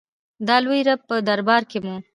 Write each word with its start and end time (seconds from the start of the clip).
د 0.47 0.49
لوی 0.63 0.79
رب 0.87 1.01
په 1.09 1.15
دربار 1.27 1.63
کې 1.71 1.79
مو. 1.85 1.95